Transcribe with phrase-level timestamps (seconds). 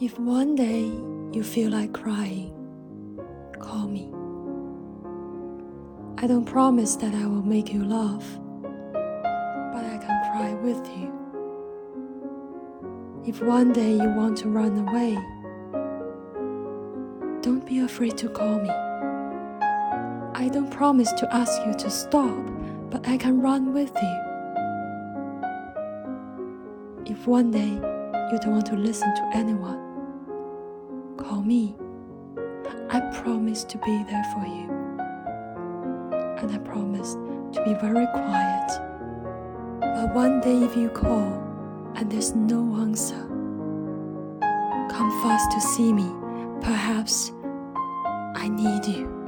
[0.00, 0.90] If one day
[1.30, 2.52] you feel like crying,
[3.60, 4.12] call me.
[6.18, 8.26] I don't promise that I will make you laugh,
[8.92, 11.12] but I can cry with you.
[13.24, 15.14] If one day you want to run away,
[17.40, 18.70] don't be afraid to call me.
[18.70, 22.44] I don't promise to ask you to stop,
[22.90, 24.16] but I can run with you.
[27.06, 27.93] If one day
[28.32, 29.78] you don't want to listen to anyone,
[31.16, 31.76] call me.
[32.90, 34.70] I promise to be there for you.
[36.38, 38.70] And I promise to be very quiet.
[39.80, 41.42] But one day, if you call
[41.96, 43.20] and there's no answer,
[44.90, 46.10] come fast to see me.
[46.60, 47.32] Perhaps
[48.36, 49.24] I need you.